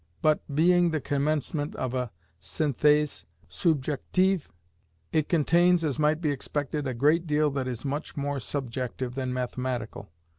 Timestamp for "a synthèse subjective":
1.93-4.49